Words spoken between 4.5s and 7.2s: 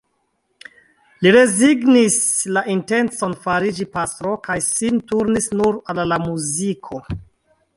sin turnis nur al la muziko.